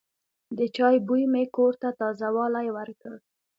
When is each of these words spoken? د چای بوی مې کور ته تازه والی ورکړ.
د 0.57 0.59
چای 0.75 0.97
بوی 1.07 1.23
مې 1.33 1.43
کور 1.55 1.73
ته 1.81 1.89
تازه 1.99 2.27
والی 2.35 2.67
ورکړ. 2.77 3.13